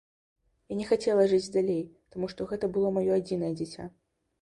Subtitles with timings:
[0.73, 1.79] Я не хацела жыць далей,
[2.17, 3.91] таму што гэта было маё адзінае дзіця.